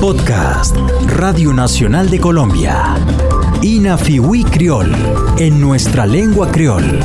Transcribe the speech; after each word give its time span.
Podcast 0.00 0.76
Radio 1.06 1.52
Nacional 1.52 2.08
de 2.08 2.20
Colombia. 2.20 2.94
Inafiwi 3.62 4.44
Criol, 4.44 4.94
en 5.38 5.60
nuestra 5.60 6.06
lengua 6.06 6.52
criol. 6.52 7.00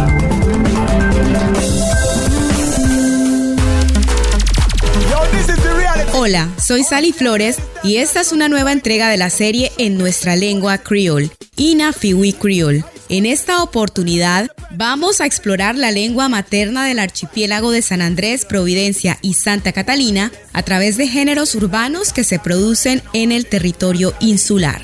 Hola, 6.14 6.50
soy 6.62 6.84
Sally 6.84 7.14
Flores 7.14 7.58
y 7.84 7.98
esta 7.98 8.22
es 8.22 8.32
una 8.32 8.48
nueva 8.48 8.72
entrega 8.72 9.10
de 9.10 9.18
la 9.18 9.32
serie 9.32 9.72
en 9.80 9.98
nuestra 9.98 10.36
lengua 10.36 10.78
criol, 10.78 11.32
Inafiwi 11.56 12.34
Criol. 12.34 12.86
En 13.10 13.26
esta 13.26 13.62
oportunidad 13.62 14.50
vamos 14.72 15.22
a 15.22 15.26
explorar 15.26 15.76
la 15.76 15.92
lengua 15.92 16.30
materna 16.30 16.86
del 16.86 17.00
archipiélago 17.00 17.72
de 17.72 17.82
San 17.82 18.02
Andrés, 18.02 18.46
Providencia 18.46 19.20
y 19.22 19.34
Santa 19.34 19.74
Catalina 19.74 20.32
a 20.54 20.64
través 20.64 20.98
de 20.98 21.08
géneros 21.08 21.54
urbanos 21.56 22.14
que 22.14 22.24
se 22.24 22.40
producen 22.40 23.02
en 23.14 23.32
el 23.32 23.46
territorio 23.46 24.14
insular. 24.20 24.82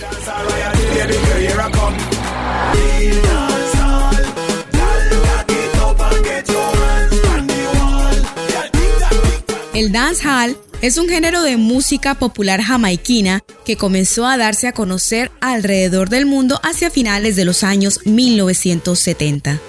El 9.80 9.94
dancehall 9.94 10.58
es 10.82 10.98
un 10.98 11.08
género 11.08 11.42
de 11.42 11.56
música 11.56 12.20
popular 12.20 12.62
jamaiquina 12.62 13.46
que 13.64 13.78
comenzó 13.78 14.26
a 14.26 14.36
darse 14.36 14.68
a 14.68 14.74
conocer 14.74 15.32
alrededor 15.40 16.10
del 16.10 16.26
mundo 16.26 16.60
hacia 16.64 16.92
finales 16.92 17.38
de 17.38 17.46
los 17.46 17.64
años 17.64 18.02
1970. 18.04 19.62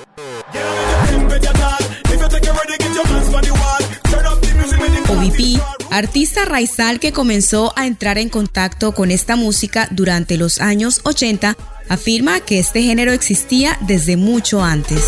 OVP, 5.11 5.61
artista 5.93 6.45
raizal 6.45 6.99
que 6.99 7.13
comenzó 7.13 7.73
a 7.77 7.87
entrar 7.87 8.19
en 8.19 8.31
contacto 8.31 8.93
con 8.97 9.13
esta 9.13 9.37
música 9.37 9.87
durante 9.93 10.37
los 10.37 10.61
años 10.61 11.03
80, 11.05 11.57
afirma 11.89 12.41
que 12.41 12.59
este 12.59 12.83
género 12.83 13.13
existía 13.13 13.79
desde 13.87 14.17
mucho 14.17 14.61
antes. 14.61 15.05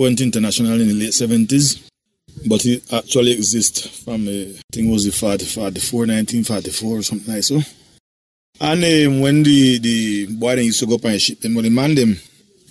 Went 0.00 0.20
international 0.20 0.80
in 0.80 0.88
the 0.88 0.94
late 0.94 1.12
70s, 1.12 1.86
but 2.48 2.64
it 2.64 2.82
actually 2.92 3.32
exists 3.32 4.02
from, 4.02 4.26
uh, 4.26 4.30
I 4.30 4.62
think 4.72 4.90
was 4.90 5.04
the 5.04 5.12
40, 5.12 5.44
44, 5.44 6.00
1944 6.00 6.98
or 6.98 7.02
something 7.02 7.34
like 7.34 7.44
so. 7.44 7.60
And 8.62 8.82
um, 8.84 9.20
when 9.20 9.42
the, 9.42 9.78
the 9.78 10.26
boy 10.26 10.56
then 10.56 10.64
used 10.64 10.80
to 10.80 10.86
go 10.86 10.94
up 10.94 11.04
and 11.04 11.20
ship 11.20 11.40
them, 11.40 11.54
but 11.54 11.64
the 11.64 11.70
man 11.70 11.94
them 11.94 12.16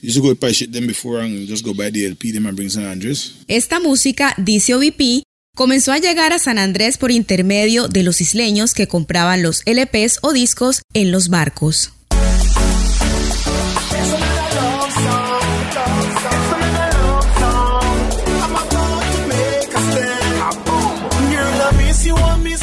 used 0.01 0.17
to 0.17 0.23
go 0.23 0.31
up 0.31 0.43
and 0.43 0.55
ship 0.55 0.71
them 0.71 0.87
before 0.87 1.19
and 1.19 1.47
just 1.47 1.63
go 1.63 1.73
by 1.73 1.89
the 1.91 2.07
LP 2.07 2.31
them 2.31 2.47
and 2.47 2.55
bring 2.55 2.69
San 2.69 2.85
Andres. 2.85 3.45
Esta 3.47 3.79
música, 3.79 4.33
dice 4.37 4.73
OVP, 4.73 5.23
comenzó 5.55 5.91
a 5.91 5.99
llegar 5.99 6.33
a 6.33 6.39
San 6.39 6.57
Andrés 6.57 6.97
por 6.97 7.11
intermedio 7.11 7.87
de 7.87 8.03
los 8.03 8.21
isleños 8.21 8.73
que 8.73 8.87
compraban 8.87 9.43
los 9.43 9.61
LPs 9.65 10.19
o 10.21 10.33
discos 10.33 10.81
en 10.93 11.11
los 11.11 11.29
barcos. 11.29 11.93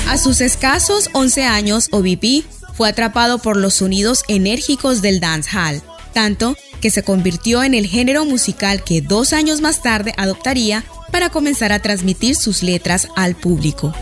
A 0.06 0.18
sus 0.18 0.40
escasos 0.40 1.10
11 1.14 1.44
años, 1.44 1.88
OVP 1.90 2.44
fue 2.74 2.88
atrapado 2.88 3.38
por 3.38 3.56
los 3.56 3.74
sonidos 3.74 4.22
enérgicos 4.28 5.02
del 5.02 5.18
dancehall, 5.18 5.82
tanto 6.12 6.56
que 6.80 6.90
se 6.90 7.02
convirtió 7.02 7.64
en 7.64 7.74
el 7.74 7.86
género 7.86 8.24
musical 8.24 8.84
que 8.84 9.00
dos 9.00 9.32
años 9.32 9.60
más 9.60 9.82
tarde 9.82 10.14
adoptaría 10.16 10.84
para 11.10 11.30
comenzar 11.30 11.72
a 11.72 11.80
transmitir 11.80 12.36
sus 12.36 12.62
letras 12.62 13.08
al 13.16 13.34
público. 13.34 13.92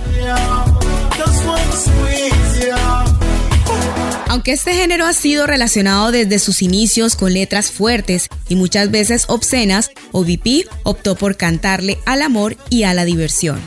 Aunque 4.28 4.52
este 4.52 4.74
género 4.74 5.06
ha 5.06 5.12
sido 5.14 5.46
relacionado 5.46 6.10
desde 6.10 6.38
sus 6.38 6.60
inicios 6.60 7.16
con 7.16 7.32
letras 7.32 7.70
fuertes 7.70 8.28
y 8.48 8.56
muchas 8.56 8.90
veces 8.90 9.24
obscenas, 9.28 9.90
OVP 10.12 10.66
optó 10.82 11.14
por 11.14 11.36
cantarle 11.36 11.98
al 12.04 12.20
amor 12.20 12.58
y 12.68 12.82
a 12.82 12.92
la 12.92 13.06
diversión. 13.06 13.58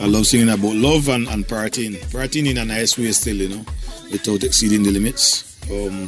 I 0.00 0.06
love 0.06 0.26
singing 0.26 0.48
about 0.48 0.74
love 0.74 1.08
and, 1.10 1.28
and 1.28 1.46
partying. 1.46 1.94
Partying 2.10 2.48
in 2.48 2.56
a 2.56 2.64
nice 2.64 2.96
way 2.96 3.12
still, 3.12 3.36
you 3.36 3.48
know, 3.50 3.64
without 4.10 4.42
exceeding 4.44 4.82
the 4.82 4.90
limits. 4.90 5.44
Um, 5.70 6.06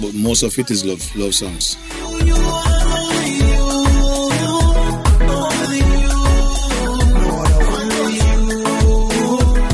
but 0.00 0.14
most 0.14 0.42
of 0.42 0.58
it 0.58 0.68
is 0.72 0.84
love, 0.84 1.00
love 1.14 1.32
songs. 1.32 1.78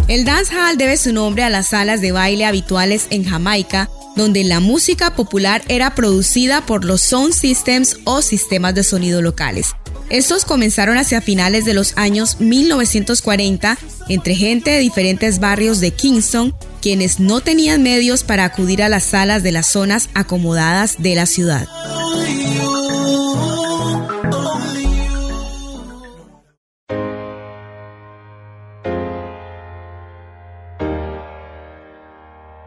El 0.06 0.25
dancehall 0.27 0.77
debe 0.77 0.99
su 0.99 1.15
nombre 1.15 1.45
a 1.45 1.51
las 1.51 1.71
salas 1.71 2.03
de 2.03 2.12
baile 2.12 2.45
habituales 2.45 3.06
en 3.09 3.25
Jamaica, 3.25 3.89
donde 4.17 4.45
la 4.45 4.61
música 4.61 5.17
popular 5.17 5.62
era 5.69 5.95
producida 5.95 6.67
por 6.67 6.85
los 6.85 7.01
sound 7.01 7.33
systems 7.33 7.97
o 8.05 8.21
sistemas 8.21 8.75
de 8.75 8.83
sonido 8.83 9.23
locales. 9.23 9.75
Estos 10.10 10.44
comenzaron 10.44 10.98
hacia 10.98 11.20
finales 11.20 11.65
de 11.65 11.75
los 11.75 11.94
años 11.97 12.41
1940 12.41 13.78
entre 14.09 14.34
gente 14.34 14.70
de 14.70 14.78
diferentes 14.78 15.41
barrios 15.41 15.81
de 15.81 15.91
Kingston, 15.92 16.54
quienes 16.82 17.20
no 17.20 17.41
tenían 17.41 17.82
medios 17.82 18.22
para 18.22 18.44
acudir 18.44 18.82
a 18.82 18.88
las 18.88 19.04
salas 19.04 19.43
de 19.43 19.53
las 19.53 19.66
zonas 19.66 20.10
acomodadas 20.14 20.97
de 20.98 21.14
la 21.14 21.26
ciudad. 21.26 21.66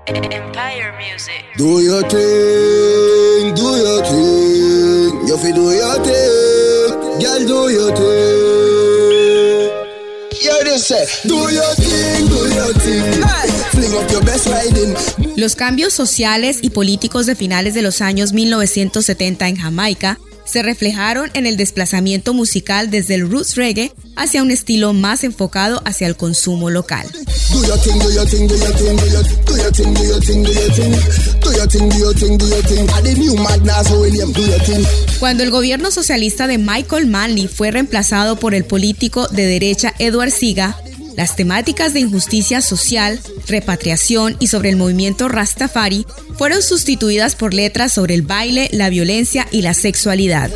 Empire 0.07 0.91
Music. 0.97 1.43
Do 1.57 1.81
your 1.81 2.01
thing, 2.03 3.53
do 3.53 3.77
your 3.77 4.01
thing. 4.03 5.27
You 5.27 5.37
fi 5.37 5.51
do 5.51 5.71
your 5.71 6.03
thing, 6.03 6.36
girl. 7.19 7.45
Do 7.45 7.69
your 7.72 7.95
thing. 7.95 9.07
You 10.44 10.63
just 10.66 10.88
say, 10.88 11.05
do 11.28 11.35
your 11.35 11.75
thing, 11.75 12.28
do 12.28 12.47
your 12.53 12.73
thing. 12.73 13.23
Hey, 13.23 13.50
fling 13.72 13.95
up 13.95 14.11
your 14.11 14.23
best 14.23 14.47
riding. 14.47 14.95
Los 15.35 15.56
cambios 15.56 15.94
sociales 15.94 16.59
y 16.61 16.69
políticos 16.69 17.25
de 17.25 17.35
finales 17.35 17.73
de 17.73 17.81
los 17.81 18.01
años 18.01 18.33
1970 18.33 19.47
en 19.47 19.56
Jamaica 19.57 20.19
se 20.47 20.63
reflejaron 20.63 21.29
en 21.33 21.45
el 21.45 21.57
desplazamiento 21.57 22.33
musical 22.33 22.89
desde 22.89 23.15
el 23.15 23.29
roots 23.29 23.55
reggae 23.55 23.91
hacia 24.15 24.41
un 24.41 24.49
estilo 24.49 24.93
más 24.93 25.23
enfocado 25.23 25.81
hacia 25.85 26.07
el 26.07 26.15
consumo 26.15 26.69
local. 26.69 27.07
Cuando 35.19 35.43
el 35.43 35.51
gobierno 35.51 35.91
socialista 35.91 36.47
de 36.47 36.57
Michael 36.57 37.07
Manley 37.07 37.47
fue 37.47 37.71
reemplazado 37.71 38.39
por 38.39 38.55
el 38.55 38.65
político 38.65 39.27
de 39.27 39.45
derecha 39.45 39.93
Edward 39.99 40.31
Siga, 40.31 40.77
las 41.17 41.35
temáticas 41.35 41.94
de 41.94 42.00
injusticia 42.00 42.61
social, 42.61 43.19
repatriación 43.47 44.38
y 44.39 44.47
sobre 44.47 44.69
el 44.69 44.78
movimiento 44.78 45.28
Rastafari 45.28 46.05
fueron 46.38 46.61
sustituidas 46.61 47.35
por 47.35 47.55
letras 47.55 47.91
sobre 47.91 48.13
el 48.13 48.22
baile, 48.22 48.69
la 48.72 48.89
violencia 48.89 49.47
y 49.51 49.63
la 49.63 49.73
sexualidad. 49.73 50.51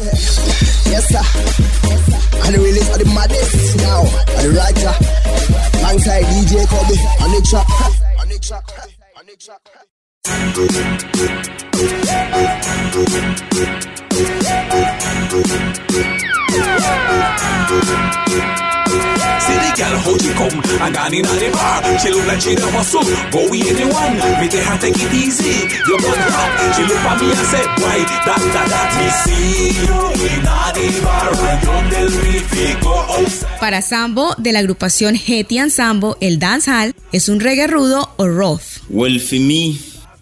Girl 19.75 19.95
how 20.03 20.15
she 20.17 20.31
come 20.33 20.57
and 20.81 20.93
gone 20.95 21.13
in 21.13 21.23
the 21.23 21.49
bar. 21.53 21.81
She 21.99 22.09
look 22.11 22.25
like 22.27 22.41
she 22.41 22.55
never 22.55 22.71
hustle. 22.71 23.03
Go 23.31 23.49
we 23.49 23.61
anyone. 23.67 24.13
Me 24.39 24.47
tell 24.47 24.65
her 24.65 24.77
take 24.79 24.95
it 24.97 25.13
easy. 25.13 25.67
You 25.87 25.95
got 25.99 26.17
hot. 26.35 26.51
She 26.75 26.83
look 26.83 27.03
at 27.03 27.17
me 27.21 27.27
and 27.31 27.47
said, 27.51 27.67
Why 27.81 27.97
that 28.27 28.41
that 28.53 28.67
that 28.73 28.89
me 28.97 29.07
see 29.23 29.81
you 29.81 29.97
in 30.27 30.41
the 30.41 30.85
bar 31.03 31.31
and 31.31 31.59
you 31.61 31.75
tell 31.91 32.09
me 32.23 32.35
fi 32.51 32.65
go 32.81 32.93
outside. 33.15 33.59
Para 33.59 33.81
Sambo, 33.81 34.33
de 34.37 34.51
la 34.51 34.59
agrupación 34.59 35.15
Hetian 35.15 35.69
Sambo, 35.71 36.17
el 36.21 36.39
dancehall 36.39 36.93
es 37.11 37.29
un 37.29 37.39
reggae 37.39 37.67
rudo 37.67 38.09
o 38.17 38.27
rough. 38.27 38.81
Well, 38.89 39.19
for 39.19 39.35
me, 39.39 39.77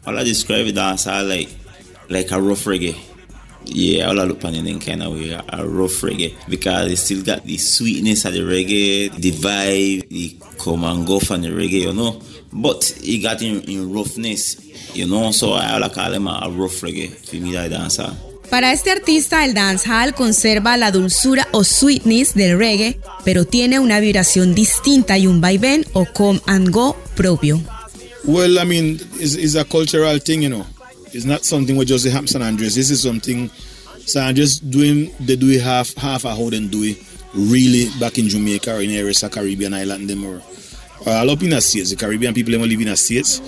all 0.06 0.18
I 0.18 0.24
describe 0.24 0.68
it 0.68 0.78
as 0.78 1.08
I 1.08 1.22
like 1.22 1.50
like 2.10 2.32
a 2.32 2.42
rough 2.42 2.66
reggae. 2.66 3.09
Yeah, 3.72 4.08
all 4.08 4.20
I 4.20 4.24
look 4.24 4.44
on 4.44 4.56
it 4.56 4.66
in 4.66 4.80
kind 4.80 5.04
of 5.04 5.14
way, 5.14 5.32
a 5.32 5.68
rough 5.68 6.02
reggae. 6.02 6.36
Because 6.50 6.92
it 6.92 6.98
still 6.98 7.24
got 7.24 7.44
the 7.44 7.58
sweetness 7.58 8.26
of 8.26 8.34
the 8.34 8.40
reggae, 8.42 9.14
the 9.16 9.32
vibe, 9.32 10.10
the 10.10 10.38
come 10.58 10.84
and 10.84 11.06
go 11.06 11.20
from 11.20 11.42
the 11.42 11.50
reggae, 11.50 11.82
you 11.82 11.94
know. 11.94 12.22
But 12.52 12.94
it 13.04 13.20
got 13.22 13.42
in, 13.42 13.62
in 13.62 13.94
roughness, 13.94 14.96
you 14.96 15.08
know. 15.08 15.32
So 15.32 15.54
I 15.54 15.74
all 15.74 15.84
I 15.84 15.90
call 15.90 16.12
them 16.12 16.28
a, 16.28 16.42
a 16.44 16.50
rough 16.52 16.82
reggae 16.82 17.10
for 17.10 17.36
me, 17.36 17.52
that 17.54 17.70
dancer. 17.70 18.12
Para 18.50 18.72
este 18.72 18.90
artista, 18.90 19.46
el 19.46 19.54
dancehall 19.54 20.16
conserva 20.16 20.76
la 20.76 20.90
dulzura 20.92 21.48
o 21.52 21.64
sweetness 21.64 22.34
del 22.34 22.58
reggae, 22.58 23.00
pero 23.24 23.46
tiene 23.46 23.78
una 23.78 24.00
vibración 24.00 24.56
distinta 24.56 25.20
y 25.20 25.28
un 25.28 25.40
vaivén 25.40 25.86
o 25.94 26.06
come 26.06 26.42
and 26.48 26.72
go 26.72 26.96
propio. 27.16 27.62
Well, 28.24 28.58
I 28.58 28.66
mean, 28.66 29.00
it's, 29.20 29.36
it's 29.36 29.56
a 29.56 29.64
cultural 29.66 30.20
thing, 30.20 30.42
you 30.42 30.50
know. 30.50 30.66
It's 31.14 31.26
not 31.26 31.44
something 31.44 31.76
what 31.76 31.88
just 31.88 32.06
happens 32.08 32.32
San 32.32 32.42
Andres. 32.42 32.76
This 32.76 32.90
is 32.90 33.02
something 33.02 33.50
San 34.06 34.28
Andres 34.28 34.60
doing, 34.60 35.12
they 35.20 35.36
do 35.36 35.50
it 35.50 35.62
half, 35.62 35.94
half 35.96 36.26
a 36.26 36.36
how 36.36 36.50
they 36.50 36.60
do 36.60 36.84
it 36.84 36.98
really 37.34 37.90
back 38.00 38.18
in 38.18 38.30
Jamaica 38.30 38.76
or 38.76 38.82
in 38.82 38.92
areas 38.92 39.24
of 39.24 39.32
Caribbean 39.32 39.74
island 39.74 40.10
them 40.10 40.26
or, 40.26 40.42
or 41.06 41.14
all 41.14 41.30
up 41.30 41.42
in 41.44 41.50
the 41.50 41.62
States. 41.62 41.90
The 41.90 41.96
Caribbean 41.96 42.34
people 42.34 42.54
live 42.54 42.80
in 42.80 42.88
the 42.88 42.98
States. 42.98 43.42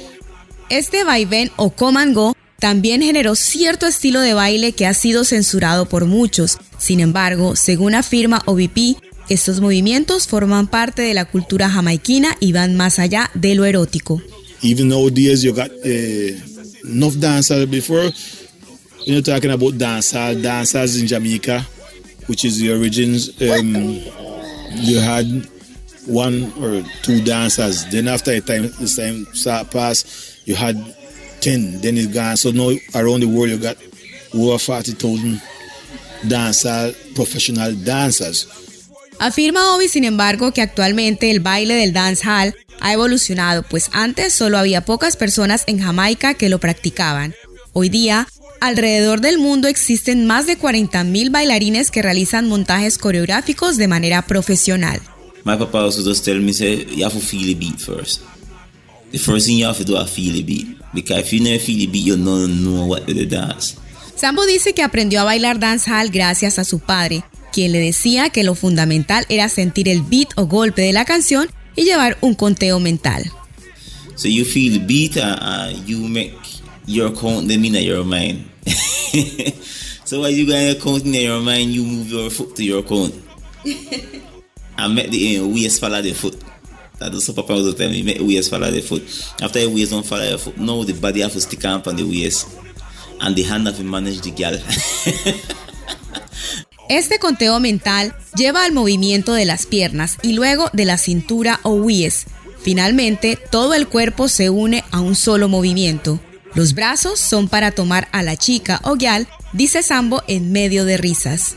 Este 0.69 1.04
vaivén 1.04 1.52
o 1.58 1.69
come 1.72 2.00
and 2.00 2.16
go 2.16 2.34
también 2.60 3.02
generó 3.02 3.36
cierto 3.36 3.88
estilo 3.88 4.22
de 4.22 4.34
baile 4.34 4.72
que 4.72 4.86
ha 4.86 4.94
sido 4.94 5.24
censurado 5.25 5.88
por 5.88 6.06
muchos. 6.06 6.58
Sin 6.78 7.00
embargo, 7.00 7.56
según 7.56 7.96
afirma 7.96 8.42
OVP, 8.46 8.96
estos 9.30 9.62
movimientos 9.62 10.28
forman 10.28 10.68
parte 10.68 11.02
de 11.02 11.13
la 11.13 11.25
cultura 11.25 11.69
jamaiquina 11.69 12.38
y 12.40 12.54
van 12.54 12.75
más 12.75 13.00
allá 13.00 13.31
de 13.34 13.56
lo 13.56 13.66
erótico. 13.66 14.22
Even 14.63 14.90
nowadays, 14.90 15.42
you 15.42 15.54
got 15.54 15.72
uh, 15.72 16.50
enough 16.86 17.18
dancers 17.19 17.66
before. 17.66 18.10
You're 19.06 19.22
talking 19.22 19.51
about 19.51 19.78
dancers, 19.78 20.42
dancers 20.42 21.01
in 21.01 21.07
Jamaica, 21.07 21.62
which 22.28 22.45
is 22.45 22.60
the 22.60 22.74
origins. 22.74 23.30
Um, 23.42 23.75
you 24.75 25.00
had 25.00 25.48
one 26.07 26.51
or 26.62 26.83
two 27.01 27.24
dancers. 27.24 27.86
Then 27.86 28.07
after 28.07 28.31
a 28.31 28.42
time, 28.42 28.63
this 28.80 28.98
time 28.98 29.25
start 29.33 29.72
pass, 29.72 30.42
you 30.45 30.56
had 30.56 30.75
10, 31.42 31.81
then 31.81 31.98
it's 31.98 32.07
gone. 32.07 32.38
So 32.38 32.51
now 32.51 32.69
around 32.95 33.22
the 33.22 33.27
world 33.27 33.50
you 33.50 33.57
got 33.57 33.77
over 34.34 34.57
40,000 34.57 35.42
dancers, 36.27 36.95
professional 37.13 37.74
dancers. 37.75 38.45
Afirma 39.19 39.75
Obi, 39.75 39.88
sin 39.88 40.04
embargo, 40.04 40.52
que 40.52 40.62
actualmente 40.62 41.30
el 41.30 41.40
baile 41.40 41.75
del 41.75 41.94
dancehall 41.94 42.56
ha 42.80 42.94
evolucionado, 42.94 43.63
pues 43.63 43.90
antes 43.94 44.34
solo 44.34 44.58
había 44.58 44.84
pocas 44.84 45.16
personas 45.16 45.63
en 45.68 45.80
Jamaica 45.80 46.34
que 46.34 46.50
lo 46.50 46.60
practicaban. 46.60 47.36
Hoy 47.74 47.90
día, 47.90 48.28
alrededor 48.60 49.22
del 49.22 49.38
mundo 49.38 49.68
existen 49.68 50.25
más 50.25 50.48
de 50.48 50.58
40.000 50.58 51.31
bailarines 51.31 51.92
que 51.92 52.02
realizan 52.02 52.48
montajes 52.48 52.98
coreográficos 52.98 53.78
de 53.78 53.88
manera 53.88 54.24
profesional. 54.24 55.00
My 55.44 55.58
papa 55.58 55.80
also 55.80 56.04
just 56.04 56.24
tell 56.24 56.40
me 56.40 56.54
say 56.54 56.86
you 56.96 57.04
have 57.04 57.13
to 57.13 57.19
feel 57.19 57.48
the 57.48 57.56
beat 57.56 57.80
first. 57.80 58.22
The 59.12 59.18
first 59.18 59.48
thing 59.48 59.58
you 59.58 59.68
have 59.68 59.78
to 59.78 59.84
do 59.84 60.00
is 60.00 60.10
feel 60.10 60.34
the 60.34 60.44
beat. 60.44 60.78
Because 60.94 61.22
if 61.22 61.34
you 61.34 61.42
never 61.42 61.60
feel 61.60 61.80
the 61.80 61.88
beat, 61.88 62.06
you 62.06 62.16
don't 62.16 62.63
know 62.63 62.86
what 62.86 63.06
to 63.06 63.25
dance. 63.25 63.75
Sambo 64.16 64.46
dice 64.46 64.74
que 64.74 64.84
aprendió 64.84 65.22
a 65.22 65.24
bailar 65.24 65.60
dancehall 65.60 66.12
gracias 66.12 66.60
a 66.60 66.63
su 66.63 66.80
padre, 66.80 67.24
quien 67.51 67.71
le 67.71 67.80
decía 67.80 68.30
que 68.30 68.44
lo 68.44 68.56
fundamental 68.56 69.25
era 69.30 69.50
sentir 69.50 69.89
el 69.89 70.01
beat 70.01 70.30
o 70.36 70.45
golpe 70.48 70.81
de 70.81 70.94
la 70.94 71.06
canción 71.06 71.50
y 71.75 71.83
llevar 71.83 72.18
un 72.21 72.36
conteo 72.36 72.80
mental. 72.80 73.31
So 74.15 74.27
you 74.27 74.45
feel 74.45 74.74
the 74.74 74.86
beat 74.86 75.18
and 75.18 75.39
uh, 75.42 75.81
you 75.86 76.07
make 76.07 76.33
your 76.86 77.12
count 77.13 77.48
them 77.48 77.65
in 77.65 77.75
your 77.75 78.03
mind. 78.03 78.45
so 80.06 80.21
when 80.21 80.36
you 80.36 80.45
got 80.45 80.80
count 80.83 81.06
in 81.06 81.13
your 81.13 81.42
mind, 81.42 81.71
you 81.71 81.83
move 81.83 82.07
your 82.07 82.30
foot 82.30 82.56
to 82.56 82.63
your 82.63 82.83
count. 82.83 83.13
and 84.77 84.95
make 84.95 85.09
the 85.09 85.39
uh, 85.39 85.48
waist 85.48 85.80
follow 85.80 86.01
the 86.01 86.13
foot. 86.13 86.42
That 87.00 87.13
is 87.13 87.30
Papa 87.31 87.53
was 87.53 87.74
tell 87.75 87.89
me, 87.89 88.03
make 88.03 88.19
the 88.19 88.25
waist 88.25 88.51
follow 88.51 88.69
the 88.69 88.81
foot. 88.81 89.01
After 89.42 89.59
the 89.59 89.68
waist 89.68 89.92
don't 89.92 90.06
follow 90.06 90.24
your 90.24 90.38
foot, 90.38 90.57
now 90.57 90.83
the 90.83 90.94
body 90.94 91.21
have 91.21 91.31
to 91.31 91.42
stick 91.42 91.65
up 91.65 91.88
on 91.88 91.95
the 91.95 92.03
waist. 92.03 92.48
And 93.19 93.36
the 93.36 93.44
hand 93.44 93.68
have 93.68 93.77
to 93.77 93.83
manage 93.83 94.21
the 94.21 94.31
girl. 94.31 94.57
Este 96.91 97.19
conteo 97.19 97.61
mental 97.61 98.13
lleva 98.35 98.65
al 98.65 98.73
movimiento 98.73 99.31
de 99.31 99.45
las 99.45 99.65
piernas 99.65 100.17
y 100.23 100.33
luego 100.33 100.69
de 100.73 100.83
la 100.83 100.97
cintura 100.97 101.61
o 101.63 101.69
wies. 101.69 102.25
Finalmente, 102.61 103.39
todo 103.49 103.75
el 103.75 103.88
cuerpo 103.88 104.27
se 104.27 104.49
une 104.49 104.83
a 104.91 104.99
un 104.99 105.15
solo 105.15 105.47
movimiento. 105.47 106.19
Los 106.53 106.75
brazos 106.75 107.17
son 107.17 107.47
para 107.47 107.71
tomar 107.71 108.09
a 108.11 108.23
la 108.23 108.35
chica 108.35 108.81
o 108.83 108.97
gyal, 108.97 109.29
dice 109.53 109.83
Sambo 109.83 110.21
en 110.27 110.51
medio 110.51 110.83
de 110.83 110.97
risas. 110.97 111.55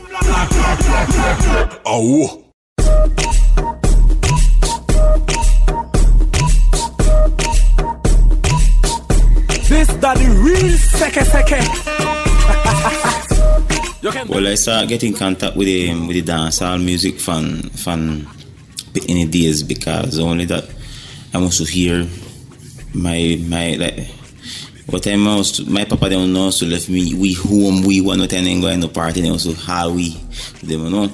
This 9.67 9.87
the 9.99 10.13
real 10.45 10.77
seke 10.77 11.25
seke. 11.25 11.59
well, 14.05 14.47
I 14.47 14.55
started 14.55 14.89
getting 14.89 15.13
in 15.13 15.17
contact 15.17 15.55
with 15.55 15.67
the 15.67 15.89
with 16.07 16.15
the 16.15 16.21
dancehall 16.21 16.83
music 16.83 17.19
from 17.19 17.61
from 17.71 18.27
in 19.07 19.17
the 19.17 19.25
days 19.25 19.63
because 19.63 20.19
only 20.19 20.45
that 20.45 20.65
I 21.33 21.39
want 21.39 21.53
to 21.53 21.63
hear 21.63 22.07
my 22.93 23.37
my 23.47 23.75
like 23.75 24.07
what 24.85 25.07
I 25.07 25.15
was 25.15 25.53
to, 25.53 25.65
my 25.65 25.85
papa 25.85 26.09
don't 26.09 26.31
know 26.31 26.51
to 26.51 26.65
left 26.65 26.87
me 26.87 27.15
we 27.15 27.33
home 27.33 27.83
we 27.83 27.99
want 27.99 28.19
to 28.19 28.25
attend 28.25 28.47
and 28.47 28.61
go 28.61 28.69
to 28.79 28.87
party 28.87 29.21
and 29.21 29.31
also 29.31 29.53
how 29.53 29.89
we 29.89 30.11
them 30.61 30.89
know. 30.91 31.09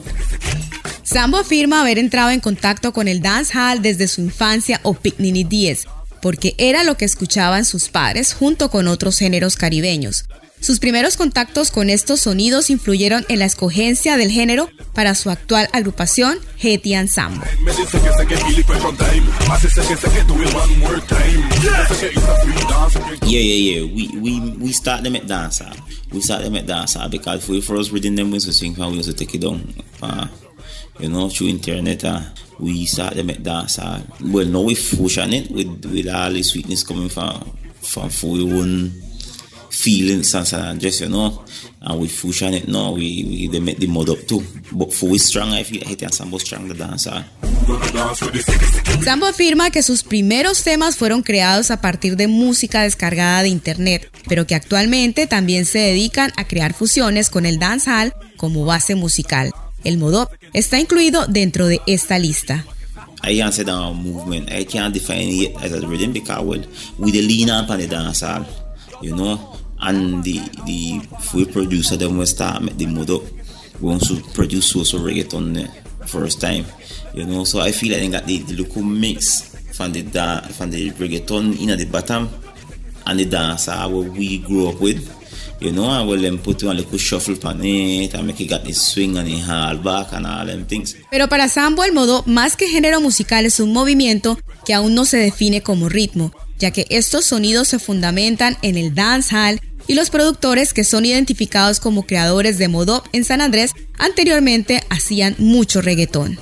Sambo 1.04 1.38
afirma 1.38 1.82
haber 1.82 1.98
entrado 1.98 2.30
en 2.30 2.42
contacto 2.42 2.92
con 2.92 3.08
el 3.08 3.22
dancehall 3.22 3.82
desde 3.82 4.08
su 4.08 4.22
infancia 4.22 4.80
o 4.84 4.94
Picnini 4.94 5.44
10, 5.44 5.88
porque 6.22 6.56
era 6.58 6.84
lo 6.84 6.96
que 6.96 7.06
escuchaban 7.06 7.66
sus 7.66 7.90
padres 7.90 8.34
junto 8.34 8.70
con 8.70 8.88
otros 8.88 9.18
géneros 9.18 9.56
caribeños. 9.56 10.26
Sus 10.62 10.78
primeros 10.78 11.18
contactos 11.18 11.72
con 11.72 11.90
estos 11.90 12.20
sonidos 12.20 12.70
influyeron 12.70 13.26
en 13.30 13.40
la 13.40 13.46
escogencia 13.46 14.16
del 14.16 14.30
género 14.30 14.70
para 14.94 15.16
su 15.16 15.32
actual 15.32 15.68
agrupación, 15.74 16.38
free 16.60 16.78
dance. 16.78 17.20
Yeah, 23.26 23.40
yeah, 23.40 23.80
yeah. 23.80 23.84
We 23.86 24.08
we 24.20 24.40
we 24.60 24.72
start 24.72 25.02
them 25.04 25.16
at 25.16 25.26
dancehall. 25.26 25.76
We 26.14 26.22
start 26.22 26.44
them 26.44 26.56
at 26.56 26.68
dancehall 26.68 27.10
because 27.10 27.50
we 27.50 27.60
first 27.62 27.92
reading 27.92 28.16
them 28.16 28.32
to 28.32 28.40
sing 28.40 28.76
and 28.80 28.92
we 28.92 28.98
used 28.98 29.10
to 29.10 29.16
take 29.16 29.34
it 29.34 29.42
down. 29.42 29.74
Uh, 30.00 30.28
you 31.00 31.10
know, 31.10 31.28
through 31.30 31.48
internet, 31.48 32.04
uh, 32.06 32.22
we 32.60 32.86
start 32.86 33.16
them 33.16 33.32
at 33.32 33.42
dancehall. 33.42 34.04
Well, 34.32 34.46
now 34.46 34.62
we 34.62 34.76
fusion 34.76 35.34
it 35.34 35.50
with 35.50 35.86
with 35.86 36.08
all 36.08 36.32
the 36.32 36.44
sweetness 36.44 36.84
coming 36.84 37.10
from 37.10 37.58
from 37.82 38.10
for 38.10 38.34
we 38.34 38.44
own 38.44 38.92
feelings 39.72 40.36
and 40.36 40.46
San 40.46 40.62
Andres, 40.62 41.00
you 41.02 41.10
know. 41.10 41.44
And 41.82 42.00
we 42.00 42.08
fusion 42.08 42.54
it 42.54 42.68
now, 42.68 42.92
we, 42.92 43.26
we 43.28 43.48
they 43.48 43.60
make 43.60 43.80
the 43.80 43.88
mud 43.88 44.10
up 44.10 44.20
too. 44.28 44.44
But 44.72 44.94
for 44.94 45.10
we 45.10 45.18
strong, 45.18 45.50
I 45.50 45.64
feel 45.64 45.82
and 45.88 46.14
Sambo 46.14 46.38
strong 46.38 46.68
the 46.68 46.76
dancer. 46.76 47.26
Seke. 48.16 49.04
Sambo 49.04 49.26
afirma 49.26 49.72
que 49.72 49.82
sus 49.82 50.04
primeros 50.04 50.64
temas 50.64 50.96
fueron 50.98 51.24
creados 51.24 51.72
a 51.72 51.82
partir 51.82 52.18
de 52.18 52.28
música 52.28 52.84
descargada 52.84 53.44
de 53.44 53.50
internet, 53.50 54.12
pero 54.28 54.46
que 54.46 54.56
actualmente 54.56 55.26
también 55.26 55.66
se 55.66 55.80
dedican 55.80 56.32
a 56.36 56.48
crear 56.48 56.74
fusiones 56.74 57.30
con 57.30 57.46
el 57.46 57.58
dancehall 57.58 58.14
como 58.38 58.66
base 58.66 58.96
musical. 58.96 59.52
El 59.84 59.98
modop 59.98 60.30
está 60.54 60.80
incluido 60.80 61.26
dentro 61.28 61.68
de 61.68 61.82
esta 61.88 62.20
lista. 62.20 62.66
I 63.24 63.38
can't 63.38 63.54
say 63.54 63.64
that 63.66 63.94
movement. 63.94 64.52
I 64.52 64.66
can't 64.66 64.94
define 64.94 65.30
it 65.30 65.56
as 65.64 65.72
a 65.72 65.88
rhythm 65.88 66.12
because 66.12 66.44
well, 66.44 66.64
we 66.98 67.12
the 67.12 67.22
lean 67.22 67.50
up 67.50 67.70
on 67.70 67.80
the 67.80 67.88
dancehall, 67.88 68.46
you 69.02 69.16
know. 69.16 69.61
And 69.82 70.24
the 70.24 70.40
the 70.66 71.00
full 71.20 71.46
producer 71.46 71.98
them 71.98 72.18
will 72.18 72.26
start 72.26 72.62
make 72.62 72.78
the 72.78 72.86
mode 72.86 73.10
up. 73.10 73.24
We 73.80 73.90
want 73.90 74.06
to 74.08 74.22
produce 74.34 74.74
reggaeton 74.74 75.54
the 75.56 76.08
first 76.08 76.40
time, 76.40 76.66
you 77.14 77.26
know. 77.26 77.44
So 77.46 77.60
I 77.60 77.72
feel 77.72 77.98
like 77.98 78.26
the, 78.26 78.38
the 78.40 78.64
local 78.64 78.84
mix 78.84 79.56
from 79.76 79.92
the 79.92 80.02
the 80.02 80.92
reggaeton 80.92 81.60
in 81.60 81.78
the 81.78 81.86
bottom 81.86 82.30
and 83.08 83.20
the 83.20 83.26
dancehall 83.26 83.92
where 83.92 84.12
we 84.12 84.38
grew 84.38 84.70
up 84.70 84.80
with. 84.80 85.18
You 85.60 85.72
know, 85.72 85.88
and 85.92 86.10
well 86.10 86.20
them 86.20 86.40
put 86.40 86.64
one 86.64 86.76
little 86.78 86.98
shuffle 86.98 87.36
on 87.48 87.62
and 87.62 88.26
make 88.26 88.42
it 88.42 88.74
swing 88.74 89.16
and 89.18 89.28
the 89.28 89.38
hard 89.38 89.84
back 89.84 90.12
and 90.12 90.26
all 90.26 90.44
them 90.44 90.66
things. 90.66 90.96
Pero 91.12 91.28
para 91.28 91.50
Sambo 91.50 91.84
el 91.84 91.94
modo 91.94 92.24
más 92.26 92.56
que 92.56 92.68
género 92.68 93.00
musical 93.00 93.46
es 93.46 93.60
un 93.60 93.72
movimiento 93.72 94.40
que 94.66 94.74
aún 94.74 94.96
no 94.96 95.06
se 95.06 95.18
define 95.18 95.62
como 95.62 95.88
ritmo, 95.88 96.34
ya 96.58 96.72
que 96.72 96.88
estos 96.90 97.26
sonidos 97.26 97.68
se 97.68 97.78
fundamentan 97.78 98.58
en 98.64 98.76
el 98.76 98.96
dancehall 98.96 99.62
y 99.88 99.94
los 99.94 100.10
productores 100.10 100.74
que 100.74 100.84
son 100.84 101.06
identificados 101.06 101.80
como 101.80 102.06
creadores 102.06 102.58
de 102.58 102.68
modop 102.68 103.06
en 103.14 103.24
San 103.26 103.42
Andrés 103.42 103.72
anteriormente 103.98 104.82
hacían 104.90 105.36
mucho 105.38 105.82
reggaetón. 105.82 106.38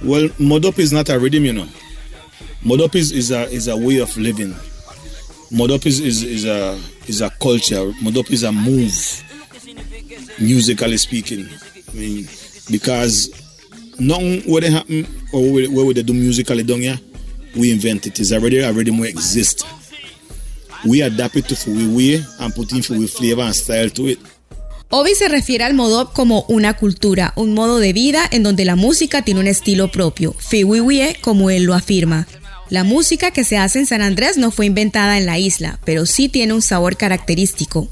Well, 0.00 0.30
Modop 0.38 0.78
is 0.78 0.92
not 0.92 1.08
a 1.10 1.18
rhythm, 1.18 1.44
you 1.44 1.52
know. 1.52 1.66
Modop 2.64 2.94
is, 2.94 3.30
a 3.30 3.50
is 3.50 3.68
a 3.68 3.76
way 3.76 4.00
of 4.00 4.16
living. 4.16 4.54
Modop 5.50 5.86
is, 5.86 6.00
a 6.44 6.78
is 7.08 7.20
a 7.20 7.30
culture. 7.30 7.92
Modop 8.00 8.30
is 8.30 8.44
a 8.44 8.52
move, 8.52 8.94
musically 10.38 10.98
speaking. 10.98 11.48
I 11.92 11.96
mean, 11.96 12.28
because 12.70 13.30
nothing 13.98 14.42
what 14.42 14.62
they 14.62 14.70
happen 14.70 15.06
or 15.32 15.52
where, 15.52 15.68
where 15.68 15.94
they 15.94 16.02
do 16.02 16.14
musically 16.14 16.62
down 16.62 16.80
here, 16.80 16.98
we 17.56 17.72
invent 17.72 18.06
it. 18.06 18.20
It's 18.20 18.32
already 18.32 18.58
a 18.58 18.72
rhythm 18.72 18.98
we 18.98 19.08
exist. 19.08 19.66
We 20.84 21.02
adapt 21.02 21.36
it 21.36 21.46
to 21.46 21.56
we 21.70 21.86
way 21.88 22.24
and 22.38 22.54
put 22.54 22.72
in 22.72 22.82
we 22.98 23.06
flavor 23.06 23.42
and 23.42 23.54
style 23.54 23.90
to 23.90 24.08
it. 24.08 24.18
Obi 24.90 25.14
se 25.14 25.28
refiere 25.28 25.64
al 25.64 25.74
modop 25.74 26.14
como 26.14 26.46
una 26.48 26.74
cultura, 26.74 27.34
un 27.36 27.52
modo 27.52 27.78
de 27.78 27.92
vida 27.92 28.26
en 28.30 28.42
donde 28.42 28.64
la 28.64 28.74
música 28.74 29.20
tiene 29.22 29.40
un 29.40 29.46
estilo 29.46 29.90
propio, 29.90 30.34
Fiwiwie 30.38 31.16
como 31.20 31.50
él 31.50 31.64
lo 31.64 31.74
afirma. 31.74 32.26
La 32.70 32.84
música 32.84 33.30
que 33.30 33.44
se 33.44 33.58
hace 33.58 33.80
en 33.80 33.86
San 33.86 34.00
Andrés 34.00 34.38
no 34.38 34.50
fue 34.50 34.64
inventada 34.64 35.18
en 35.18 35.26
la 35.26 35.38
isla, 35.38 35.78
pero 35.84 36.06
sí 36.06 36.28
tiene 36.30 36.54
un 36.54 36.62
sabor 36.62 36.96
característico. 36.96 37.88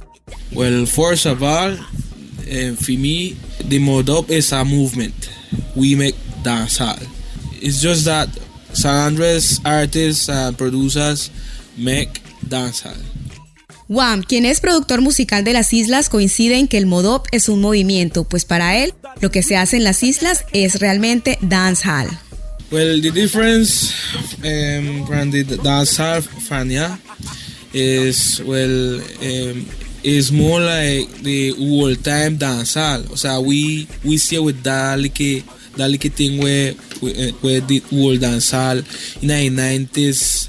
Well, 0.53 0.87
first 0.87 1.27
of 1.27 1.43
all, 1.43 1.75
uh, 1.75 2.75
for 2.77 2.95
me, 2.97 3.37
the 3.69 3.79
modop 3.79 4.31
is 4.31 4.53
a 4.53 4.65
movement. 4.65 5.15
We 5.75 5.97
make 5.97 6.17
dancehall. 6.43 7.03
It's 7.61 7.83
just 7.83 8.05
that 8.07 8.29
San 8.77 9.17
Andrés 9.17 9.61
artists 9.65 10.29
and 10.29 10.57
producers 10.57 11.31
make 11.77 12.21
dancehall. 12.43 12.97
Wam, 13.89 14.23
quien 14.23 14.45
es 14.45 14.61
productor 14.61 15.01
musical 15.01 15.45
de 15.45 15.53
las 15.53 15.73
islas, 15.73 16.09
coincide 16.09 16.59
en 16.59 16.69
que 16.69 16.77
el 16.77 16.87
modop 16.87 17.27
es 17.31 17.49
un 17.49 17.61
movimiento, 17.61 18.25
pues 18.25 18.45
para 18.45 18.77
él 18.77 18.93
lo 19.21 19.31
que 19.31 19.43
se 19.43 19.57
hace 19.57 19.77
en 19.77 19.85
las 19.85 20.03
islas 20.03 20.45
es 20.53 20.81
realmente 20.81 21.39
dancehall. 21.41 22.09
Well, 22.71 23.01
the 23.01 23.13
difference 23.13 23.95
um, 24.43 25.07
from 25.07 25.31
the 25.31 25.45
dancehall 25.45 26.21
Fania 26.23 26.99
is 27.73 28.43
well 28.45 29.01
um, 29.01 29.67
is 30.03 30.33
more 30.33 30.61
like 30.61 31.09
the 31.23 31.55
old 31.59 32.03
time 32.03 32.39
dancehall. 32.39 33.09
O 33.13 33.17
sea, 33.17 33.39
we 33.39 33.87
we 34.05 34.19
see 34.19 34.39
with 34.41 34.63
that 34.65 34.99
like 34.99 35.45
that 35.77 35.89
like 35.89 36.13
thing 36.13 36.43
where 36.43 36.75
where 37.01 37.61
the 37.61 37.83
old 37.93 38.19
dancehall 38.21 38.79
in 39.23 39.29
the 39.29 39.63
90s 39.63 40.49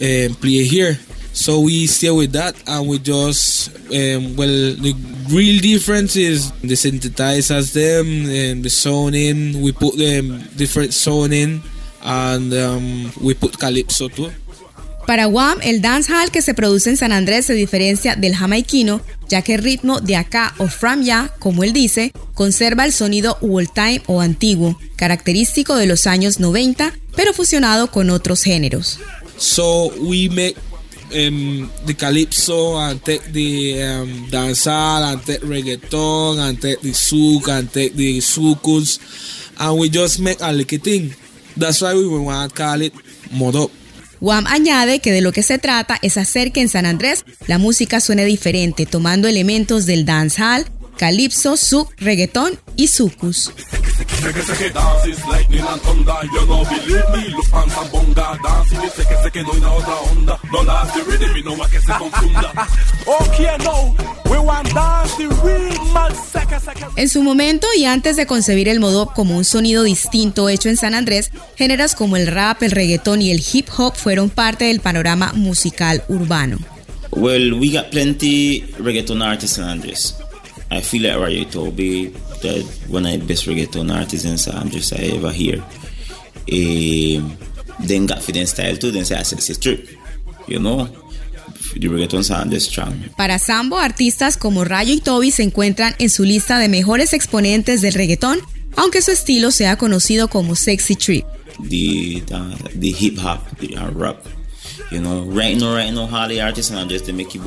um, 0.00 0.34
play 0.36 0.64
here. 0.64 0.98
So 1.32 1.60
we 1.60 1.86
stay 1.88 2.10
with 2.12 2.32
that 2.32 2.54
and 2.68 2.88
we 2.88 2.98
just, 3.00 3.74
um, 3.90 4.36
well, 4.36 4.74
the 4.78 4.94
real 5.30 5.60
difference 5.60 6.14
is 6.14 6.52
the 6.60 6.74
synthesizers, 6.74 7.72
them, 7.72 8.06
and 8.30 8.64
the 8.64 8.70
sounding. 8.70 9.60
We 9.60 9.72
put 9.72 9.96
them 9.98 10.42
different 10.56 10.94
sounding 10.94 11.62
and 12.02 12.54
um, 12.54 13.12
we 13.20 13.34
put 13.34 13.58
calypso 13.58 14.08
too. 14.08 14.30
Para 15.06 15.28
Wham, 15.28 15.58
el 15.62 15.82
dancehall 15.82 16.30
que 16.30 16.40
se 16.40 16.54
produce 16.54 16.90
en 16.90 16.96
San 16.96 17.12
Andrés 17.12 17.46
se 17.46 17.54
diferencia 17.54 18.16
del 18.16 18.34
jamaiquino, 18.34 19.02
ya 19.28 19.42
que 19.42 19.54
el 19.54 19.62
ritmo 19.62 20.00
de 20.00 20.16
acá 20.16 20.54
o 20.58 20.68
from 20.68 21.02
ya, 21.02 21.30
como 21.38 21.62
él 21.62 21.72
dice, 21.72 22.12
conserva 22.32 22.86
el 22.86 22.92
sonido 22.92 23.36
old 23.42 23.70
time 23.74 24.02
o 24.06 24.20
antiguo, 24.20 24.78
característico 24.96 25.76
de 25.76 25.86
los 25.86 26.06
años 26.06 26.40
90, 26.40 26.94
pero 27.14 27.34
fusionado 27.34 27.90
con 27.90 28.10
otros 28.10 28.42
géneros. 28.42 28.98
So 29.36 29.92
we 30.00 30.28
make 30.30 30.56
um, 31.12 31.68
the 31.86 31.94
calypso 31.94 32.78
and 32.78 33.00
the 33.02 33.82
um, 33.82 34.30
dancehall 34.30 35.12
and 35.12 35.22
reggaeton 35.42 36.38
and 36.38 36.58
the 36.60 36.94
souk 36.94 37.48
and 37.48 37.68
the 37.70 38.20
sukus 38.20 38.98
and 39.58 39.78
we 39.78 39.88
just 39.90 40.20
make 40.20 40.40
a 40.40 40.52
little 40.52 40.78
thing. 40.78 41.14
That's 41.56 41.82
why 41.82 41.94
we 41.94 42.06
want 42.06 42.50
to 42.50 42.56
call 42.56 42.80
it 42.80 42.94
modop. 43.30 43.70
Wam 44.24 44.46
añade 44.46 45.00
que 45.00 45.12
de 45.12 45.20
lo 45.20 45.32
que 45.32 45.42
se 45.42 45.58
trata 45.58 45.98
es 46.00 46.16
hacer 46.16 46.50
que 46.50 46.62
en 46.62 46.70
San 46.70 46.86
Andrés 46.86 47.26
la 47.46 47.58
música 47.58 48.00
suene 48.00 48.24
diferente, 48.24 48.86
tomando 48.86 49.28
elementos 49.28 49.84
del 49.84 50.06
dancehall, 50.06 50.64
calipso, 50.96 51.58
souk, 51.58 51.92
reggaetón 51.98 52.58
y 52.74 52.86
sucus. 52.86 53.52
En 66.96 67.08
su 67.08 67.22
momento 67.22 67.66
y 67.76 67.84
antes 67.84 68.16
de 68.16 68.26
concebir 68.26 68.68
el 68.68 68.80
modop 68.80 69.12
como 69.12 69.36
un 69.36 69.44
sonido 69.44 69.82
distinto 69.82 70.48
hecho 70.48 70.68
en 70.68 70.76
San 70.76 70.94
Andrés, 70.94 71.30
géneros 71.56 71.94
como 71.94 72.16
el 72.16 72.26
rap, 72.26 72.62
el 72.62 72.70
reggaetón 72.70 73.20
y 73.20 73.30
el 73.30 73.42
hip 73.52 73.68
hop 73.76 73.94
fueron 73.94 74.30
parte 74.30 74.66
del 74.66 74.80
panorama 74.80 75.32
musical 75.34 76.02
urbano. 76.08 76.58
Well, 77.10 77.54
we 77.58 77.70
got 77.70 77.90
plenty 77.90 78.62
reggaeton 78.78 79.22
artists 79.22 79.58
in 79.58 79.64
Andres. 79.64 80.14
I 80.70 80.80
feel 80.80 81.02
like 81.02 81.18
Rayo 81.18 81.44
Toby, 81.44 82.12
that 82.44 82.64
one 82.88 83.06
of 83.06 83.12
the 83.12 83.26
best 83.26 83.46
reggaeton 83.46 83.90
artists 83.94 84.24
in 84.24 84.38
San 84.38 84.54
Andres 84.56 84.92
I 84.92 85.16
ever 85.16 85.32
hear. 85.32 85.62
Eh, 86.46 87.20
then 87.80 88.06
got 88.06 88.22
for 88.22 88.32
them 88.32 88.46
style 88.46 88.76
too, 88.76 88.90
then 88.90 89.04
say 89.04 89.16
I 89.16 89.22
said 89.22 89.60
trip. 89.60 89.88
You 90.46 90.60
know? 90.60 90.88
The 91.74 91.88
reggaeton 91.88 92.22
sound 92.22 92.52
is 92.52 92.66
strong. 92.66 92.94
Para 93.16 93.38
Sambo, 93.38 93.78
artistas 93.78 94.36
como 94.36 94.64
Rayo 94.64 94.94
y 94.94 95.00
Toby 95.00 95.30
se 95.30 95.42
encuentran 95.42 95.94
en 95.98 96.08
su 96.10 96.24
lista 96.24 96.58
de 96.58 96.68
mejores 96.68 97.12
exponentes 97.12 97.82
del 97.82 97.94
reggaetón, 97.94 98.38
aunque 98.76 99.02
su 99.02 99.10
estilo 99.10 99.50
sea 99.50 99.76
conocido 99.76 100.28
como 100.28 100.54
Sexy 100.54 100.94
Trip. 100.94 101.24
The, 101.58 102.22
the, 102.26 102.78
the 102.78 102.90
hip 102.90 103.18
hop, 103.18 103.40
the 103.58 103.76
uh, 103.76 103.90
rap. 103.90 104.24
You 104.90 105.00
know, 105.00 105.24
right 105.24 105.56
now, 105.56 105.74
right 105.74 105.92
now, 105.92 106.06
Harley 106.06 106.40
artists 106.40 106.70
and 106.70 106.88
just 106.90 107.06
they 107.06 107.12
make 107.12 107.34
it 107.34 107.40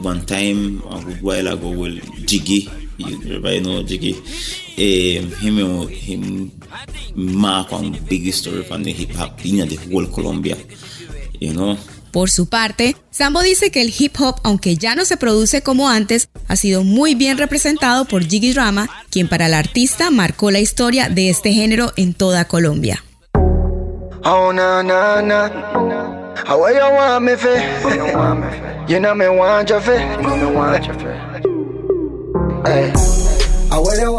one 0.00 0.24
time 0.24 0.82
a 0.90 1.02
good 1.02 1.22
while 1.22 1.48
ago 1.48 1.70
with 1.70 2.02
Jiggy. 2.26 2.70
You 2.98 3.16
everybody 3.16 3.60
know 3.60 3.82
Jiggy. 3.82 4.14
Um, 4.76 5.30
him, 5.40 5.88
him 5.88 6.52
mark 7.14 7.72
one 7.72 7.98
big 8.08 8.32
story 8.32 8.62
from 8.62 8.84
the 8.84 8.92
hip 8.92 9.12
hop 9.16 9.44
in 9.44 9.68
the 9.68 9.76
whole 9.76 10.06
Colombia. 10.06 10.56
You 11.40 11.54
know. 11.54 11.76
Por 12.12 12.30
su 12.30 12.48
parte, 12.48 12.94
Sambo 13.10 13.42
dice 13.42 13.72
que 13.72 13.82
el 13.82 13.92
hip 13.96 14.14
hop, 14.20 14.36
aunque 14.44 14.76
ya 14.76 14.94
no 14.94 15.04
se 15.04 15.16
produce 15.16 15.62
como 15.62 15.88
antes, 15.88 16.28
ha 16.46 16.54
sido 16.54 16.84
muy 16.84 17.16
bien 17.16 17.38
representado 17.38 18.04
por 18.04 18.24
Jiggy 18.24 18.52
Drama, 18.52 18.88
quien 19.10 19.28
para 19.28 19.46
el 19.46 19.54
artista 19.54 20.10
marcó 20.12 20.52
la 20.52 20.60
historia 20.60 21.08
de 21.08 21.30
este 21.30 21.52
género 21.52 21.92
en 21.96 22.14
toda 22.14 22.46
Colombia. 22.46 23.02
Oh, 24.24 24.52
na, 24.52 24.82
na, 24.82 25.20
na. 25.20 25.50
How 26.46 26.68
you 26.68 26.78
want 26.78 27.24
me 27.24 27.36
fi? 27.36 27.56
You 28.86 29.00
know 29.00 29.14
me 29.14 29.28
want 29.28 29.68
you 29.70 29.80
fi. 29.80 31.53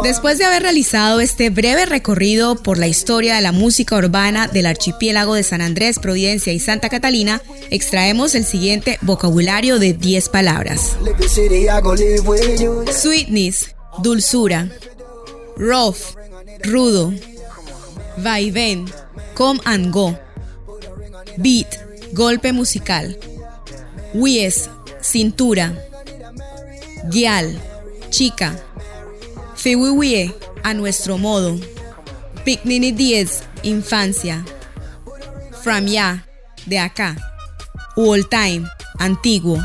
Después 0.02 0.38
de 0.38 0.44
haber 0.44 0.62
realizado 0.62 1.20
este 1.20 1.50
breve 1.50 1.86
recorrido 1.86 2.56
por 2.56 2.78
la 2.78 2.86
historia 2.86 3.36
de 3.36 3.40
la 3.40 3.52
música 3.52 3.96
urbana 3.96 4.48
del 4.48 4.66
archipiélago 4.66 5.34
de 5.34 5.42
San 5.42 5.60
Andrés, 5.60 5.98
Providencia 5.98 6.52
y 6.52 6.60
Santa 6.60 6.88
Catalina, 6.88 7.42
extraemos 7.70 8.34
el 8.34 8.44
siguiente 8.44 8.98
vocabulario 9.02 9.78
de 9.78 9.94
10 9.94 10.28
palabras. 10.28 10.96
Sweetness, 12.92 13.74
dulzura. 14.02 14.68
Rough, 15.56 16.16
rudo. 16.62 17.12
Vaivén, 18.18 18.84
come 19.34 19.60
and 19.64 19.90
go. 19.90 20.18
Beat, 21.38 21.68
golpe 22.12 22.52
musical. 22.52 23.18
Wies, 24.14 24.68
cintura. 25.00 25.74
Guial, 27.10 27.58
chica. 28.10 28.56
Fiwiwie, 29.54 30.34
a 30.62 30.74
nuestro 30.74 31.18
modo. 31.18 31.58
Picnini 32.44 32.92
10, 32.92 33.42
infancia. 33.62 34.44
From 35.62 35.86
ya, 35.86 36.26
de 36.66 36.78
acá. 36.78 37.16
All 37.96 38.28
time, 38.28 38.68
antiguo. 38.98 39.58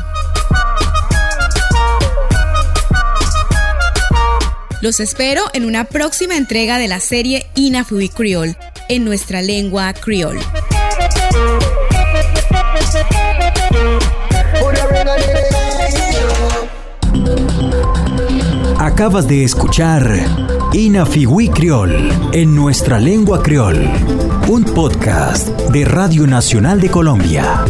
Los 4.80 4.98
espero 4.98 5.44
en 5.52 5.64
una 5.64 5.84
próxima 5.84 6.36
entrega 6.36 6.76
de 6.78 6.88
la 6.88 6.98
serie 6.98 7.46
Inafubi 7.54 8.08
Creole 8.08 8.56
en 8.88 9.04
nuestra 9.04 9.40
lengua 9.40 9.92
creole. 9.92 10.40
Acabas 19.02 19.26
de 19.26 19.42
escuchar 19.42 20.08
Inafiwi 20.72 21.48
Creole 21.48 22.08
en 22.30 22.54
nuestra 22.54 23.00
lengua 23.00 23.42
creole, 23.42 23.90
un 24.48 24.62
podcast 24.62 25.48
de 25.72 25.84
Radio 25.84 26.24
Nacional 26.28 26.80
de 26.80 26.88
Colombia. 26.88 27.64